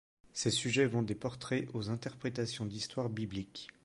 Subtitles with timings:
[0.33, 3.67] Ses sujets vont des portraits aux interprétations d’histoires bibliques.